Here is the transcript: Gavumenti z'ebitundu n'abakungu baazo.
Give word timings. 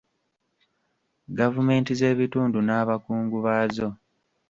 Gavumenti 1.37 1.91
z'ebitundu 1.99 2.59
n'abakungu 2.63 3.37
baazo. 3.45 3.87